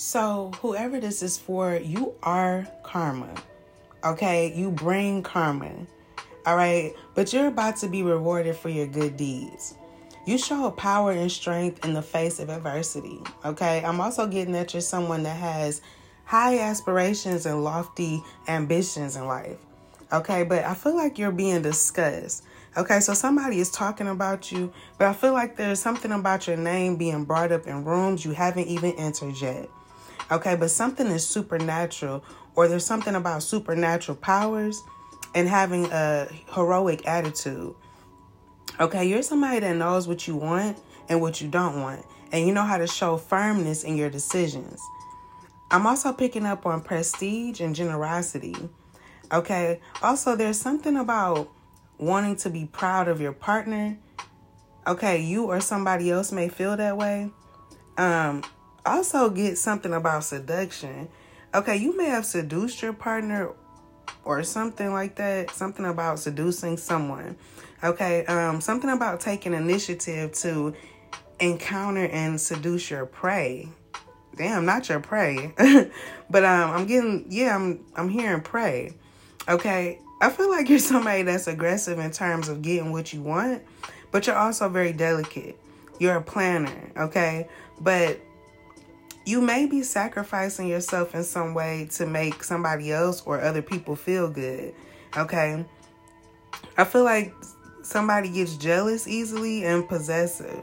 So, 0.00 0.52
whoever 0.62 1.00
this 1.00 1.24
is 1.24 1.36
for, 1.36 1.74
you 1.74 2.14
are 2.22 2.68
karma. 2.84 3.34
Okay? 4.04 4.54
You 4.54 4.70
bring 4.70 5.24
karma. 5.24 5.72
All 6.46 6.54
right? 6.54 6.92
But 7.16 7.32
you're 7.32 7.48
about 7.48 7.78
to 7.78 7.88
be 7.88 8.04
rewarded 8.04 8.54
for 8.54 8.68
your 8.68 8.86
good 8.86 9.16
deeds. 9.16 9.74
You 10.24 10.38
show 10.38 10.70
power 10.70 11.10
and 11.10 11.32
strength 11.32 11.84
in 11.84 11.94
the 11.94 12.02
face 12.02 12.38
of 12.38 12.48
adversity. 12.48 13.18
Okay? 13.44 13.82
I'm 13.84 14.00
also 14.00 14.28
getting 14.28 14.52
that 14.52 14.72
you're 14.72 14.82
someone 14.82 15.24
that 15.24 15.36
has 15.36 15.82
high 16.26 16.60
aspirations 16.60 17.44
and 17.44 17.64
lofty 17.64 18.22
ambitions 18.46 19.16
in 19.16 19.26
life. 19.26 19.58
Okay? 20.12 20.44
But 20.44 20.62
I 20.62 20.74
feel 20.74 20.94
like 20.94 21.18
you're 21.18 21.32
being 21.32 21.60
discussed. 21.60 22.44
Okay, 22.76 23.00
so 23.00 23.14
somebody 23.14 23.58
is 23.58 23.72
talking 23.72 24.06
about 24.06 24.52
you, 24.52 24.72
but 24.96 25.08
I 25.08 25.12
feel 25.12 25.32
like 25.32 25.56
there's 25.56 25.80
something 25.80 26.12
about 26.12 26.46
your 26.46 26.56
name 26.56 26.94
being 26.94 27.24
brought 27.24 27.50
up 27.50 27.66
in 27.66 27.84
rooms 27.84 28.24
you 28.24 28.30
haven't 28.30 28.68
even 28.68 28.92
entered 28.92 29.34
yet. 29.40 29.68
Okay, 30.30 30.56
but 30.56 30.70
something 30.70 31.06
is 31.06 31.26
supernatural, 31.26 32.22
or 32.54 32.68
there's 32.68 32.84
something 32.84 33.14
about 33.14 33.42
supernatural 33.42 34.16
powers 34.16 34.82
and 35.34 35.48
having 35.48 35.86
a 35.86 36.28
heroic 36.52 37.06
attitude. 37.06 37.74
Okay, 38.80 39.08
you're 39.08 39.22
somebody 39.22 39.60
that 39.60 39.76
knows 39.76 40.06
what 40.06 40.28
you 40.28 40.36
want 40.36 40.78
and 41.08 41.20
what 41.20 41.40
you 41.40 41.48
don't 41.48 41.80
want, 41.80 42.04
and 42.32 42.46
you 42.46 42.52
know 42.52 42.62
how 42.62 42.76
to 42.78 42.86
show 42.86 43.16
firmness 43.16 43.84
in 43.84 43.96
your 43.96 44.10
decisions. 44.10 44.80
I'm 45.70 45.86
also 45.86 46.12
picking 46.12 46.46
up 46.46 46.66
on 46.66 46.80
prestige 46.80 47.60
and 47.60 47.74
generosity. 47.74 48.56
Okay, 49.32 49.80
also, 50.02 50.36
there's 50.36 50.60
something 50.60 50.96
about 50.96 51.48
wanting 51.98 52.36
to 52.36 52.50
be 52.50 52.66
proud 52.66 53.08
of 53.08 53.20
your 53.20 53.32
partner. 53.32 53.98
Okay, 54.86 55.20
you 55.20 55.44
or 55.44 55.60
somebody 55.60 56.10
else 56.10 56.32
may 56.32 56.48
feel 56.48 56.76
that 56.76 56.96
way. 56.96 57.30
Um, 57.98 58.42
also 58.88 59.30
get 59.30 59.58
something 59.58 59.92
about 59.92 60.24
seduction. 60.24 61.08
Okay, 61.54 61.76
you 61.76 61.96
may 61.96 62.06
have 62.06 62.26
seduced 62.26 62.82
your 62.82 62.92
partner 62.92 63.52
or 64.24 64.42
something 64.42 64.92
like 64.92 65.16
that. 65.16 65.50
Something 65.50 65.86
about 65.86 66.18
seducing 66.18 66.76
someone. 66.76 67.36
Okay, 67.82 68.24
um, 68.26 68.60
something 68.60 68.90
about 68.90 69.20
taking 69.20 69.54
initiative 69.54 70.32
to 70.32 70.74
encounter 71.40 72.06
and 72.06 72.40
seduce 72.40 72.90
your 72.90 73.06
prey. 73.06 73.68
Damn, 74.36 74.64
not 74.64 74.88
your 74.88 75.00
prey. 75.00 75.52
but 76.30 76.44
um, 76.44 76.70
I'm 76.70 76.86
getting 76.86 77.26
yeah, 77.28 77.54
I'm 77.54 77.84
I'm 77.96 78.08
hearing 78.08 78.40
prey. 78.40 78.94
Okay, 79.48 80.00
I 80.20 80.30
feel 80.30 80.50
like 80.50 80.68
you're 80.68 80.78
somebody 80.78 81.22
that's 81.22 81.46
aggressive 81.46 81.98
in 81.98 82.10
terms 82.10 82.48
of 82.48 82.62
getting 82.62 82.92
what 82.92 83.12
you 83.12 83.22
want, 83.22 83.62
but 84.10 84.26
you're 84.26 84.36
also 84.36 84.68
very 84.68 84.92
delicate. 84.92 85.58
You're 85.98 86.16
a 86.16 86.22
planner, 86.22 86.92
okay? 86.96 87.48
But 87.80 88.20
you 89.28 89.42
may 89.42 89.66
be 89.66 89.82
sacrificing 89.82 90.68
yourself 90.68 91.14
in 91.14 91.22
some 91.22 91.52
way 91.52 91.86
to 91.90 92.06
make 92.06 92.42
somebody 92.42 92.90
else 92.90 93.20
or 93.26 93.38
other 93.38 93.60
people 93.60 93.94
feel 93.94 94.26
good, 94.30 94.74
okay? 95.18 95.66
I 96.78 96.84
feel 96.84 97.04
like 97.04 97.34
somebody 97.82 98.30
gets 98.30 98.56
jealous 98.56 99.06
easily 99.06 99.66
and 99.66 99.86
possessive. 99.86 100.62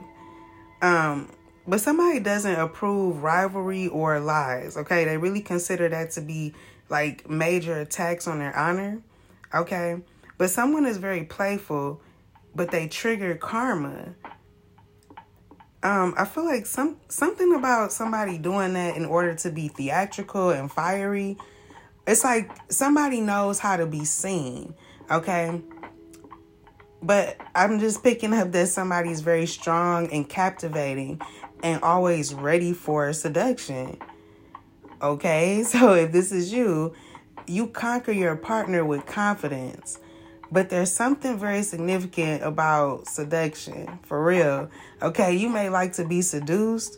Um, 0.82 1.30
but 1.68 1.80
somebody 1.80 2.20
doesn't 2.20 2.60
approve 2.60 3.22
rivalry 3.22 3.88
or 3.88 4.20
lies, 4.20 4.78
okay? 4.78 5.06
They 5.06 5.18
really 5.18 5.42
consider 5.42 5.88
that 5.90 6.10
to 6.12 6.22
be 6.22 6.56
like 6.90 7.30
major 7.30 7.80
attacks 7.82 8.28
on 8.28 8.40
their 8.40 8.56
honor. 8.58 9.00
Okay? 9.54 10.02
But 10.40 10.50
someone 10.50 10.88
is 10.88 10.98
very 10.98 11.24
playful, 11.24 12.02
but 12.56 12.72
they 12.72 12.88
trigger 12.88 13.36
karma. 13.36 14.16
Um, 15.86 16.16
I 16.18 16.26
feel 16.26 16.46
like 16.46 16.66
some 16.66 16.98
something 17.10 17.54
about 17.54 17.94
somebody 17.94 18.40
doing 18.40 18.74
that 18.74 18.98
in 18.98 19.06
order 19.06 19.36
to 19.36 19.52
be 19.52 19.68
theatrical 19.68 20.50
and 20.50 20.72
fiery. 20.72 21.38
It's 22.08 22.24
like 22.24 22.50
somebody 22.70 23.22
knows 23.22 23.60
how 23.60 23.78
to 23.78 23.86
be 23.86 24.04
seen, 24.04 24.74
okay? 25.12 25.62
But 27.04 27.38
I'm 27.54 27.80
just 27.80 28.04
picking 28.04 28.34
up 28.34 28.52
that 28.54 28.70
somebody's 28.70 29.22
very 29.22 29.46
strong 29.46 30.12
and 30.12 30.28
captivating 30.28 31.22
and 31.62 31.84
always 31.84 32.34
ready 32.34 32.74
for 32.74 33.14
seduction. 33.14 34.00
Okay? 35.04 35.64
So 35.68 35.94
if 35.94 36.12
this 36.12 36.32
is 36.32 36.52
you, 36.52 36.96
you 37.46 37.68
conquer 37.68 38.12
your 38.12 38.36
partner 38.36 38.84
with 38.84 39.06
confidence. 39.06 40.00
But 40.56 40.70
there's 40.70 40.90
something 40.90 41.38
very 41.38 41.64
significant 41.64 42.42
about 42.42 43.10
seduction, 43.10 44.00
for 44.04 44.24
real. 44.24 44.70
Okay, 45.02 45.36
you 45.36 45.50
may 45.50 45.68
like 45.68 45.92
to 45.96 46.06
be 46.06 46.22
seduced 46.22 46.98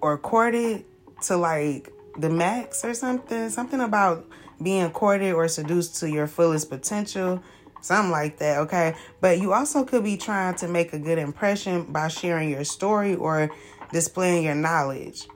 or 0.00 0.16
courted 0.16 0.86
to 1.24 1.36
like 1.36 1.92
the 2.16 2.30
max 2.30 2.82
or 2.82 2.94
something. 2.94 3.50
Something 3.50 3.82
about 3.82 4.26
being 4.62 4.88
courted 4.88 5.34
or 5.34 5.48
seduced 5.48 5.96
to 5.96 6.08
your 6.08 6.26
fullest 6.26 6.70
potential. 6.70 7.42
Something 7.82 8.10
like 8.10 8.38
that, 8.38 8.60
okay? 8.60 8.94
But 9.20 9.38
you 9.38 9.52
also 9.52 9.84
could 9.84 10.02
be 10.02 10.16
trying 10.16 10.54
to 10.54 10.66
make 10.66 10.94
a 10.94 10.98
good 10.98 11.18
impression 11.18 11.92
by 11.92 12.08
sharing 12.08 12.48
your 12.48 12.64
story 12.64 13.16
or 13.16 13.50
displaying 13.92 14.44
your 14.44 14.54
knowledge. 14.54 15.28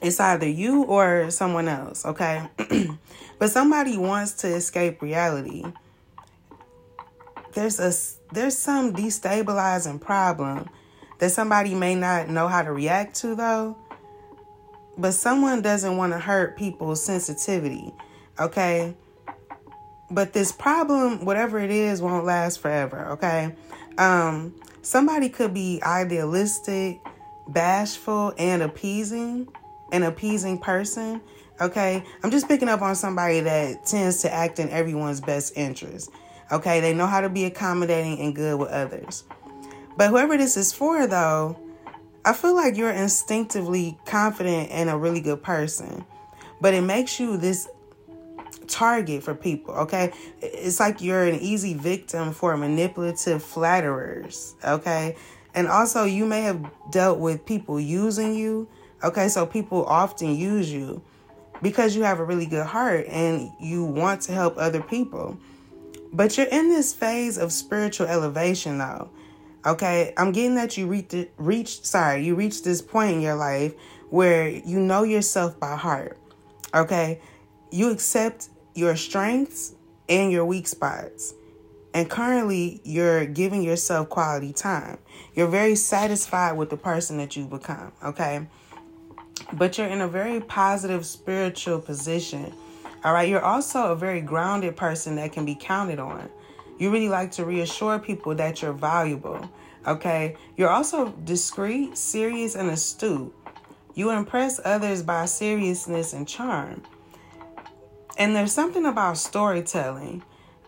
It's 0.00 0.18
either 0.18 0.48
you 0.48 0.82
or 0.82 1.30
someone 1.30 1.68
else, 1.68 2.04
okay? 2.04 2.48
but 3.38 3.52
somebody 3.52 3.96
wants 3.96 4.32
to 4.32 4.48
escape 4.48 5.00
reality. 5.00 5.64
There's 7.54 7.78
a 7.78 7.92
there's 8.32 8.56
some 8.56 8.94
destabilizing 8.94 10.00
problem 10.00 10.68
that 11.18 11.30
somebody 11.30 11.74
may 11.74 11.94
not 11.94 12.28
know 12.28 12.48
how 12.48 12.62
to 12.62 12.72
react 12.72 13.16
to 13.16 13.34
though. 13.34 13.76
But 14.96 15.12
someone 15.12 15.62
doesn't 15.62 15.96
want 15.96 16.12
to 16.12 16.18
hurt 16.18 16.56
people's 16.58 17.02
sensitivity, 17.02 17.92
okay? 18.38 18.94
But 20.10 20.34
this 20.34 20.52
problem, 20.52 21.24
whatever 21.24 21.58
it 21.58 21.70
is, 21.70 22.02
won't 22.02 22.26
last 22.26 22.60
forever, 22.60 23.06
okay? 23.12 23.54
Um 23.98 24.54
somebody 24.82 25.28
could 25.28 25.54
be 25.54 25.80
idealistic, 25.82 27.00
bashful, 27.48 28.34
and 28.38 28.62
appeasing 28.62 29.48
an 29.92 30.02
appeasing 30.02 30.58
person, 30.58 31.20
okay? 31.60 32.02
I'm 32.22 32.30
just 32.30 32.48
picking 32.48 32.68
up 32.68 32.82
on 32.82 32.96
somebody 32.96 33.40
that 33.40 33.86
tends 33.86 34.22
to 34.22 34.32
act 34.32 34.58
in 34.58 34.70
everyone's 34.70 35.20
best 35.20 35.56
interest. 35.56 36.10
Okay, 36.52 36.80
they 36.80 36.92
know 36.94 37.06
how 37.06 37.20
to 37.20 37.28
be 37.28 37.44
accommodating 37.44 38.20
and 38.20 38.34
good 38.34 38.58
with 38.58 38.68
others. 38.68 39.24
But 39.96 40.10
whoever 40.10 40.36
this 40.36 40.56
is 40.56 40.72
for, 40.72 41.06
though, 41.06 41.58
I 42.24 42.32
feel 42.32 42.54
like 42.54 42.76
you're 42.76 42.90
instinctively 42.90 43.98
confident 44.04 44.70
and 44.70 44.90
a 44.90 44.96
really 44.96 45.20
good 45.20 45.42
person. 45.42 46.04
But 46.60 46.74
it 46.74 46.82
makes 46.82 47.18
you 47.18 47.36
this 47.36 47.68
target 48.68 49.22
for 49.22 49.34
people, 49.34 49.74
okay? 49.74 50.12
It's 50.40 50.78
like 50.78 51.00
you're 51.00 51.24
an 51.24 51.40
easy 51.40 51.74
victim 51.74 52.32
for 52.32 52.56
manipulative 52.56 53.42
flatterers, 53.42 54.54
okay? 54.64 55.16
And 55.54 55.66
also, 55.66 56.04
you 56.04 56.26
may 56.26 56.42
have 56.42 56.64
dealt 56.90 57.18
with 57.18 57.44
people 57.44 57.80
using 57.80 58.34
you 58.34 58.68
Okay, 59.04 59.28
so 59.28 59.44
people 59.44 59.84
often 59.84 60.36
use 60.36 60.72
you 60.72 61.02
because 61.60 61.96
you 61.96 62.02
have 62.02 62.20
a 62.20 62.24
really 62.24 62.46
good 62.46 62.66
heart 62.66 63.06
and 63.08 63.50
you 63.58 63.84
want 63.84 64.22
to 64.22 64.32
help 64.32 64.54
other 64.56 64.80
people. 64.80 65.36
But 66.12 66.36
you're 66.36 66.46
in 66.46 66.68
this 66.68 66.92
phase 66.92 67.38
of 67.38 67.52
spiritual 67.52 68.06
elevation 68.06 68.78
though. 68.78 69.10
Okay, 69.64 70.12
I'm 70.16 70.32
getting 70.32 70.56
that 70.56 70.76
you 70.76 70.86
reached 70.86 71.14
reached 71.36 71.86
sorry, 71.86 72.24
you 72.24 72.34
reached 72.34 72.64
this 72.64 72.82
point 72.82 73.16
in 73.16 73.20
your 73.20 73.36
life 73.36 73.74
where 74.10 74.48
you 74.48 74.78
know 74.80 75.04
yourself 75.04 75.58
by 75.58 75.76
heart. 75.76 76.18
Okay? 76.74 77.20
You 77.70 77.90
accept 77.90 78.48
your 78.74 78.96
strengths 78.96 79.74
and 80.08 80.30
your 80.30 80.44
weak 80.44 80.68
spots. 80.68 81.34
And 81.94 82.08
currently, 82.08 82.80
you're 82.84 83.26
giving 83.26 83.62
yourself 83.62 84.08
quality 84.08 84.52
time. 84.52 84.98
You're 85.34 85.48
very 85.48 85.74
satisfied 85.74 86.52
with 86.52 86.70
the 86.70 86.76
person 86.76 87.18
that 87.18 87.36
you've 87.36 87.50
become, 87.50 87.92
okay? 88.02 88.46
but 89.52 89.76
you're 89.76 89.86
in 89.86 90.00
a 90.00 90.08
very 90.08 90.40
positive 90.40 91.04
spiritual 91.04 91.80
position. 91.80 92.52
All 93.04 93.12
right, 93.12 93.28
you're 93.28 93.44
also 93.44 93.90
a 93.90 93.96
very 93.96 94.20
grounded 94.20 94.76
person 94.76 95.16
that 95.16 95.32
can 95.32 95.44
be 95.44 95.56
counted 95.56 95.98
on. 95.98 96.28
You 96.78 96.90
really 96.90 97.08
like 97.08 97.32
to 97.32 97.44
reassure 97.44 97.98
people 97.98 98.34
that 98.36 98.62
you're 98.62 98.72
valuable. 98.72 99.50
Okay, 99.86 100.36
you're 100.56 100.70
also 100.70 101.10
discreet, 101.24 101.98
serious, 101.98 102.54
and 102.54 102.70
astute. 102.70 103.34
You 103.94 104.10
impress 104.10 104.60
others 104.64 105.02
by 105.02 105.24
seriousness 105.24 106.12
and 106.12 106.28
charm. 106.28 106.82
And 108.16 108.36
there's 108.36 108.52
something 108.52 108.86
about 108.86 109.18
storytelling. 109.18 110.22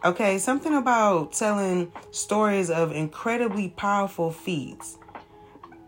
Okay, 0.05 0.39
something 0.39 0.75
about 0.75 1.33
telling 1.33 1.93
stories 2.11 2.69
of 2.69 2.91
incredibly 2.91 3.69
powerful 3.69 4.33
feats. 4.33 4.99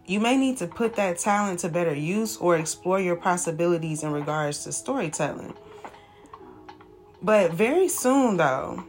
You 0.06 0.20
may 0.20 0.36
need 0.36 0.58
to 0.58 0.68
put 0.68 0.94
that 0.94 1.18
talent 1.18 1.60
to 1.60 1.68
better 1.68 1.94
use 1.94 2.36
or 2.36 2.56
explore 2.56 3.00
your 3.00 3.16
possibilities 3.16 4.04
in 4.04 4.12
regards 4.12 4.62
to 4.64 4.72
storytelling. 4.72 5.54
But 7.22 7.52
very 7.52 7.88
soon, 7.88 8.36
though, 8.36 8.84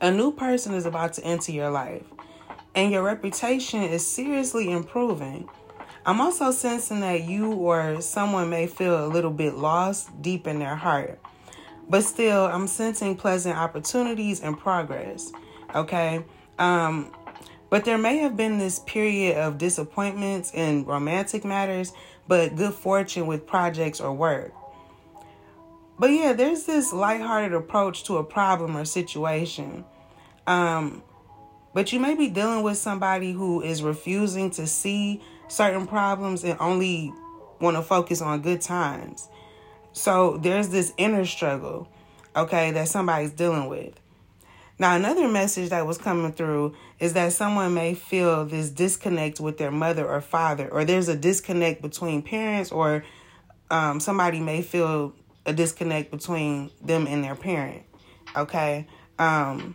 a 0.00 0.10
new 0.10 0.32
person 0.32 0.74
is 0.74 0.86
about 0.86 1.12
to 1.14 1.24
enter 1.24 1.52
your 1.52 1.70
life, 1.70 2.04
and 2.74 2.90
your 2.90 3.02
reputation 3.02 3.82
is 3.82 4.06
seriously 4.06 4.70
improving. 4.70 5.48
I'm 6.06 6.20
also 6.20 6.50
sensing 6.50 7.00
that 7.00 7.24
you 7.24 7.52
or 7.52 8.00
someone 8.00 8.48
may 8.48 8.66
feel 8.66 9.04
a 9.04 9.08
little 9.08 9.30
bit 9.30 9.54
lost 9.54 10.22
deep 10.22 10.46
in 10.46 10.58
their 10.58 10.76
heart. 10.76 11.20
But 11.88 12.04
still, 12.04 12.46
I'm 12.46 12.66
sensing 12.66 13.16
pleasant 13.16 13.56
opportunities 13.56 14.40
and 14.40 14.58
progress. 14.58 15.32
Okay? 15.74 16.24
Um 16.58 17.12
but 17.70 17.84
there 17.84 17.98
may 17.98 18.18
have 18.18 18.36
been 18.36 18.58
this 18.58 18.78
period 18.78 19.36
of 19.36 19.58
disappointments 19.58 20.52
in 20.54 20.86
romantic 20.86 21.44
matters, 21.44 21.92
but 22.26 22.56
good 22.56 22.72
fortune 22.72 23.26
with 23.26 23.46
projects 23.46 24.00
or 24.00 24.12
work. 24.14 24.54
But 25.98 26.10
yeah, 26.10 26.32
there's 26.32 26.64
this 26.64 26.92
lighthearted 26.92 27.52
approach 27.52 28.04
to 28.04 28.18
a 28.18 28.24
problem 28.24 28.76
or 28.76 28.84
situation. 28.84 29.84
Um, 30.46 31.02
but 31.74 31.92
you 31.92 32.00
may 32.00 32.14
be 32.14 32.28
dealing 32.28 32.62
with 32.62 32.78
somebody 32.78 33.32
who 33.32 33.62
is 33.62 33.82
refusing 33.82 34.50
to 34.52 34.66
see 34.66 35.22
certain 35.48 35.86
problems 35.86 36.44
and 36.44 36.58
only 36.60 37.12
want 37.60 37.76
to 37.76 37.82
focus 37.82 38.22
on 38.22 38.42
good 38.42 38.60
times. 38.60 39.28
So 39.92 40.36
there's 40.38 40.68
this 40.68 40.92
inner 40.96 41.24
struggle, 41.24 41.88
okay, 42.36 42.70
that 42.70 42.88
somebody's 42.88 43.32
dealing 43.32 43.66
with. 43.68 43.94
Now, 44.78 44.94
another 44.94 45.26
message 45.26 45.70
that 45.70 45.86
was 45.86 45.98
coming 45.98 46.32
through 46.32 46.76
is 47.00 47.14
that 47.14 47.32
someone 47.32 47.74
may 47.74 47.94
feel 47.94 48.44
this 48.44 48.70
disconnect 48.70 49.40
with 49.40 49.58
their 49.58 49.72
mother 49.72 50.06
or 50.06 50.20
father, 50.20 50.68
or 50.68 50.84
there's 50.84 51.08
a 51.08 51.16
disconnect 51.16 51.82
between 51.82 52.22
parents, 52.22 52.70
or 52.70 53.04
um, 53.70 53.98
somebody 53.98 54.38
may 54.38 54.62
feel 54.62 55.14
a 55.46 55.52
disconnect 55.52 56.10
between 56.10 56.70
them 56.82 57.06
and 57.06 57.24
their 57.24 57.34
parent. 57.34 57.82
Okay. 58.36 58.86
Um, 59.18 59.74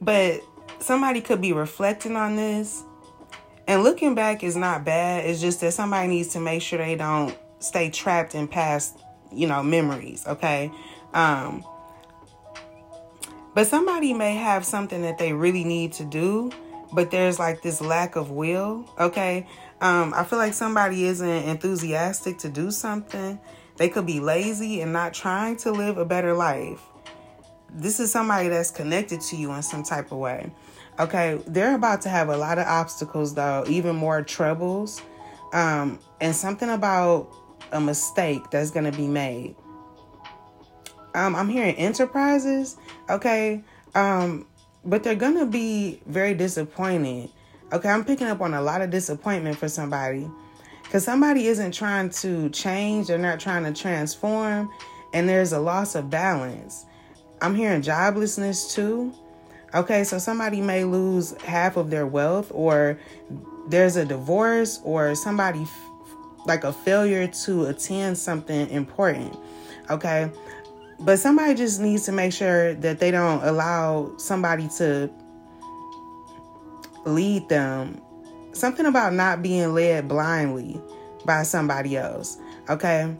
but 0.00 0.40
somebody 0.80 1.20
could 1.20 1.40
be 1.40 1.52
reflecting 1.52 2.16
on 2.16 2.36
this. 2.36 2.82
And 3.66 3.82
looking 3.82 4.14
back 4.14 4.42
is 4.42 4.56
not 4.56 4.84
bad. 4.84 5.24
It's 5.24 5.40
just 5.40 5.60
that 5.62 5.72
somebody 5.72 6.08
needs 6.08 6.28
to 6.28 6.40
make 6.40 6.60
sure 6.60 6.78
they 6.78 6.96
don't 6.96 7.36
stay 7.60 7.88
trapped 7.88 8.34
in 8.34 8.46
past, 8.46 8.98
you 9.32 9.46
know, 9.46 9.62
memories. 9.62 10.24
Okay. 10.26 10.70
Um, 11.14 11.64
but 13.54 13.66
somebody 13.66 14.12
may 14.12 14.34
have 14.34 14.64
something 14.64 15.02
that 15.02 15.16
they 15.16 15.32
really 15.32 15.64
need 15.64 15.92
to 15.94 16.04
do, 16.04 16.50
but 16.92 17.10
there's 17.10 17.38
like 17.38 17.62
this 17.62 17.80
lack 17.80 18.16
of 18.16 18.30
will. 18.30 18.92
Okay. 18.98 19.46
Um, 19.80 20.12
I 20.14 20.24
feel 20.24 20.38
like 20.38 20.54
somebody 20.54 21.04
isn't 21.04 21.28
enthusiastic 21.28 22.38
to 22.38 22.48
do 22.48 22.70
something. 22.70 23.38
They 23.76 23.88
could 23.88 24.06
be 24.06 24.20
lazy 24.20 24.80
and 24.80 24.92
not 24.92 25.14
trying 25.14 25.56
to 25.58 25.72
live 25.72 25.98
a 25.98 26.04
better 26.04 26.34
life. 26.34 26.80
This 27.70 27.98
is 27.98 28.12
somebody 28.12 28.48
that's 28.48 28.70
connected 28.70 29.20
to 29.22 29.36
you 29.36 29.52
in 29.52 29.62
some 29.62 29.82
type 29.82 30.12
of 30.12 30.18
way. 30.18 30.52
Okay, 31.00 31.40
they're 31.46 31.74
about 31.74 32.02
to 32.02 32.08
have 32.08 32.28
a 32.28 32.36
lot 32.36 32.58
of 32.58 32.66
obstacles 32.66 33.34
though, 33.34 33.64
even 33.68 33.96
more 33.96 34.22
troubles. 34.22 35.02
Um, 35.52 35.98
and 36.20 36.34
something 36.34 36.70
about 36.70 37.32
a 37.72 37.80
mistake 37.80 38.50
that's 38.50 38.70
going 38.70 38.90
to 38.90 38.96
be 38.96 39.08
made. 39.08 39.56
Um, 41.14 41.36
I'm 41.36 41.48
hearing 41.48 41.76
enterprises, 41.76 42.76
okay, 43.08 43.62
um, 43.94 44.46
but 44.84 45.04
they're 45.04 45.14
gonna 45.14 45.46
be 45.46 46.00
very 46.06 46.34
disappointed. 46.34 47.30
Okay, 47.72 47.88
I'm 47.88 48.04
picking 48.04 48.26
up 48.26 48.40
on 48.40 48.52
a 48.52 48.60
lot 48.60 48.82
of 48.82 48.90
disappointment 48.90 49.56
for 49.56 49.68
somebody 49.68 50.28
because 50.94 51.04
somebody 51.04 51.48
isn't 51.48 51.72
trying 51.72 52.08
to 52.08 52.48
change, 52.50 53.08
they're 53.08 53.18
not 53.18 53.40
trying 53.40 53.64
to 53.64 53.72
transform, 53.72 54.70
and 55.12 55.28
there's 55.28 55.52
a 55.52 55.58
loss 55.58 55.96
of 55.96 56.08
balance. 56.08 56.86
I'm 57.42 57.56
hearing 57.56 57.82
joblessness 57.82 58.72
too. 58.72 59.12
Okay, 59.74 60.04
so 60.04 60.18
somebody 60.18 60.60
may 60.60 60.84
lose 60.84 61.32
half 61.42 61.76
of 61.76 61.90
their 61.90 62.06
wealth, 62.06 62.52
or 62.54 62.96
there's 63.66 63.96
a 63.96 64.04
divorce, 64.04 64.80
or 64.84 65.16
somebody 65.16 65.62
f- 65.62 65.90
like 66.46 66.62
a 66.62 66.72
failure 66.72 67.26
to 67.26 67.64
attend 67.64 68.16
something 68.16 68.70
important. 68.70 69.36
Okay, 69.90 70.30
but 71.00 71.18
somebody 71.18 71.56
just 71.56 71.80
needs 71.80 72.04
to 72.04 72.12
make 72.12 72.32
sure 72.32 72.74
that 72.74 73.00
they 73.00 73.10
don't 73.10 73.42
allow 73.42 74.16
somebody 74.16 74.68
to 74.78 75.10
lead 77.04 77.48
them. 77.48 78.00
Something 78.54 78.86
about 78.86 79.12
not 79.12 79.42
being 79.42 79.74
led 79.74 80.08
blindly 80.08 80.80
by 81.24 81.42
somebody 81.42 81.96
else. 81.96 82.38
Okay? 82.68 83.14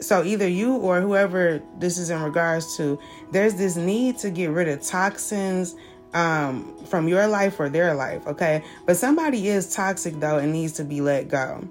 So 0.00 0.24
either 0.24 0.48
you 0.48 0.76
or 0.76 1.00
whoever 1.00 1.62
this 1.78 1.98
is 1.98 2.10
in 2.10 2.22
regards 2.22 2.76
to, 2.76 2.98
there's 3.32 3.54
this 3.54 3.76
need 3.76 4.18
to 4.18 4.30
get 4.30 4.50
rid 4.50 4.68
of 4.68 4.82
toxins 4.82 5.76
um, 6.14 6.76
from 6.86 7.08
your 7.08 7.26
life 7.26 7.58
or 7.58 7.68
their 7.68 7.94
life, 7.94 8.26
okay? 8.26 8.62
But 8.86 8.96
somebody 8.96 9.48
is 9.48 9.74
toxic 9.74 10.20
though 10.20 10.38
and 10.38 10.52
needs 10.52 10.72
to 10.74 10.84
be 10.84 11.00
let 11.00 11.28
go. 11.28 11.66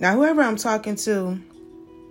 Now, 0.00 0.14
whoever 0.14 0.42
I'm 0.42 0.56
talking 0.56 0.96
to, 0.96 1.40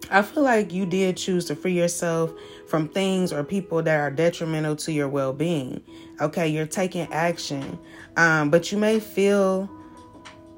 I 0.10 0.22
feel 0.22 0.44
like 0.44 0.74
you 0.74 0.86
did 0.86 1.18
choose 1.18 1.46
to 1.46 1.56
free 1.56 1.74
yourself 1.74 2.32
from 2.68 2.90
things 2.90 3.32
or 3.32 3.44
people 3.44 3.82
that 3.84 4.00
are 4.00 4.12
detrimental 4.12 4.76
to 4.78 4.92
your 4.92 5.08
well 5.08 5.34
being. 5.34 5.82
Okay, 6.22 6.48
you're 6.48 6.66
taking 6.66 7.12
action, 7.14 7.78
um, 8.18 8.50
but 8.50 8.72
you 8.72 8.78
may 8.78 9.00
feel, 9.00 9.70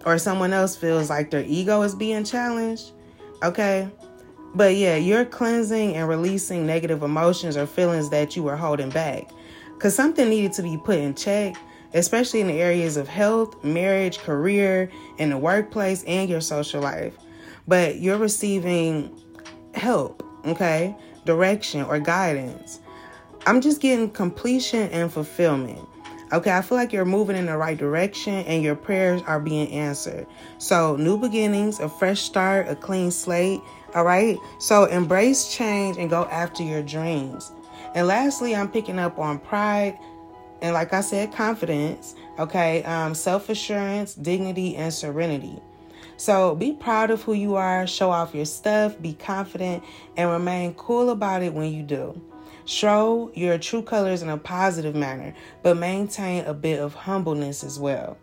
or 0.05 0.17
someone 0.17 0.53
else 0.53 0.75
feels 0.75 1.09
like 1.09 1.31
their 1.31 1.43
ego 1.45 1.81
is 1.81 1.95
being 1.95 2.23
challenged. 2.23 2.91
Okay, 3.43 3.89
but 4.53 4.75
yeah, 4.75 4.95
you're 4.95 5.25
cleansing 5.25 5.95
and 5.95 6.07
releasing 6.07 6.65
negative 6.65 7.03
emotions 7.03 7.57
or 7.57 7.65
feelings 7.65 8.09
that 8.11 8.35
you 8.35 8.43
were 8.43 8.55
holding 8.55 8.89
back 8.89 9.29
because 9.73 9.93
something 9.95 10.29
needed 10.29 10.53
to 10.53 10.63
be 10.63 10.77
put 10.77 10.97
in 10.97 11.13
check. 11.15 11.55
Especially 11.93 12.41
in 12.41 12.47
the 12.47 12.61
areas 12.61 12.97
of 12.97 13.07
health, 13.07 13.63
marriage, 13.63 14.17
career, 14.17 14.91
in 15.17 15.29
the 15.29 15.37
workplace, 15.37 16.03
and 16.03 16.29
your 16.29 16.41
social 16.41 16.81
life. 16.81 17.17
But 17.69 17.99
you're 18.01 18.17
receiving 18.17 19.17
help, 19.73 20.21
okay? 20.45 20.93
Direction 21.23 21.83
or 21.83 21.99
guidance. 21.99 22.81
I'm 23.45 23.61
just 23.61 23.79
getting 23.79 24.09
completion 24.09 24.89
and 24.89 25.09
fulfillment. 25.09 25.87
Okay, 26.33 26.51
I 26.51 26.61
feel 26.61 26.77
like 26.77 26.91
you're 26.91 27.05
moving 27.05 27.35
in 27.35 27.45
the 27.45 27.55
right 27.55 27.77
direction 27.77 28.33
and 28.33 28.63
your 28.63 28.75
prayers 28.75 29.21
are 29.27 29.39
being 29.39 29.71
answered. 29.71 30.25
So, 30.57 30.95
new 30.95 31.17
beginnings, 31.17 31.79
a 31.79 31.87
fresh 31.87 32.21
start, 32.21 32.67
a 32.67 32.75
clean 32.75 33.11
slate. 33.11 33.61
All 33.93 34.03
right, 34.03 34.37
so 34.59 34.85
embrace 34.85 35.53
change 35.55 35.97
and 35.97 36.09
go 36.09 36.25
after 36.25 36.63
your 36.63 36.81
dreams. 36.81 37.51
And 37.93 38.07
lastly, 38.07 38.55
I'm 38.55 38.69
picking 38.69 38.97
up 38.97 39.19
on 39.19 39.39
pride 39.39 39.97
and, 40.61 40.73
like 40.73 40.93
I 40.93 41.01
said, 41.01 41.31
confidence. 41.31 42.15
Okay, 42.39 42.83
um, 42.83 43.13
self 43.13 43.49
assurance, 43.49 44.15
dignity, 44.15 44.75
and 44.75 44.91
serenity. 44.91 45.61
So 46.17 46.55
be 46.55 46.73
proud 46.73 47.11
of 47.11 47.21
who 47.21 47.33
you 47.33 47.55
are, 47.55 47.85
show 47.85 48.09
off 48.09 48.33
your 48.33 48.45
stuff, 48.45 48.99
be 49.01 49.13
confident, 49.13 49.83
and 50.17 50.29
remain 50.29 50.73
cool 50.73 51.09
about 51.09 51.43
it 51.43 51.53
when 51.53 51.71
you 51.71 51.83
do. 51.83 52.19
Show 52.65 53.31
your 53.35 53.57
true 53.59 53.83
colors 53.83 54.21
in 54.21 54.29
a 54.29 54.37
positive 54.37 54.95
manner, 54.95 55.35
but 55.61 55.77
maintain 55.77 56.45
a 56.45 56.53
bit 56.53 56.79
of 56.79 56.95
humbleness 56.95 57.63
as 57.63 57.79
well. 57.79 58.17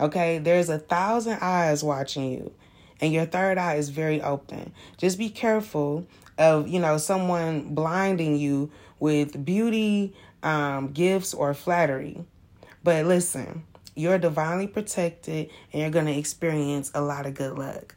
Okay, 0.00 0.38
there's 0.38 0.68
a 0.68 0.78
thousand 0.78 1.38
eyes 1.40 1.84
watching 1.84 2.32
you, 2.32 2.52
and 3.00 3.12
your 3.12 3.26
third 3.26 3.56
eye 3.56 3.76
is 3.76 3.90
very 3.90 4.20
open. 4.20 4.72
Just 4.96 5.16
be 5.16 5.30
careful 5.30 6.06
of, 6.38 6.66
you 6.66 6.80
know, 6.80 6.98
someone 6.98 7.74
blinding 7.74 8.36
you 8.36 8.70
with 8.98 9.44
beauty, 9.44 10.12
um, 10.42 10.88
gifts, 10.88 11.32
or 11.32 11.54
flattery. 11.54 12.24
But 12.82 13.06
listen, 13.06 13.62
you're 13.94 14.18
divinely 14.18 14.66
protected 14.66 15.50
and 15.72 15.82
you're 15.82 15.90
going 15.90 16.06
to 16.06 16.16
experience 16.16 16.90
a 16.94 17.00
lot 17.00 17.26
of 17.26 17.34
good 17.34 17.56
luck. 17.56 17.94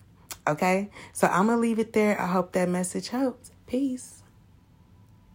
Okay? 0.47 0.89
So 1.13 1.27
I'm 1.27 1.47
going 1.47 1.57
to 1.57 1.61
leave 1.61 1.79
it 1.79 1.93
there. 1.93 2.19
I 2.21 2.27
hope 2.27 2.53
that 2.53 2.69
message 2.69 3.09
helped. 3.09 3.51
Peace. 3.65 4.21